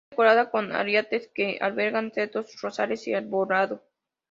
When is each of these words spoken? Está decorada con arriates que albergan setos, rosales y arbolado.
Está 0.03 0.09
decorada 0.15 0.49
con 0.49 0.71
arriates 0.71 1.27
que 1.31 1.59
albergan 1.61 2.11
setos, 2.11 2.59
rosales 2.59 3.07
y 3.07 3.13
arbolado. 3.13 3.83